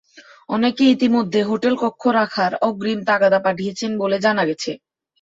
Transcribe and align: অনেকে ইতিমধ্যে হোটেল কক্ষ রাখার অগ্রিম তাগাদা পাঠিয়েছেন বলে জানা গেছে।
অনেকে 0.49 0.83
ইতিমধ্যে 0.93 1.39
হোটেল 1.49 1.73
কক্ষ 1.81 2.01
রাখার 2.17 2.51
অগ্রিম 2.67 2.99
তাগাদা 3.09 3.39
পাঠিয়েছেন 3.45 3.91
বলে 4.01 4.17
জানা 4.25 4.43
গেছে। 4.49 4.71